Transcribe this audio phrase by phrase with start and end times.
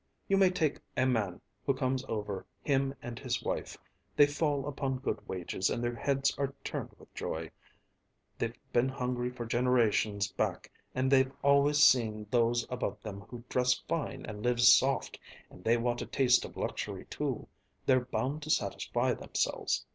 [0.27, 3.77] "You may take a man who comes over, him and his wife.
[4.15, 7.51] They fall upon good wages and their heads are turned with joy.
[8.39, 13.87] They've been hungry for generations back and they've always seen those above them who dressed
[13.87, 15.19] fine and lived soft,
[15.51, 17.47] and they want a taste of luxury too;
[17.85, 19.85] they're bound to satisfy themselves.